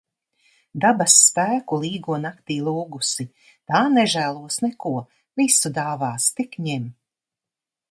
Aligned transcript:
Dabas 0.85 1.17
spēku 1.25 1.77
Līgo 1.83 2.17
naktī 2.23 2.57
lūgusi. 2.69 3.27
Tā 3.73 3.83
nežēlos 3.99 4.59
neko, 4.67 4.95
visu 5.43 5.75
dāvās, 5.79 6.33
tik 6.41 6.61
ņem. 6.71 6.91